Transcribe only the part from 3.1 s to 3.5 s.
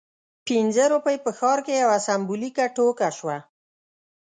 شوه.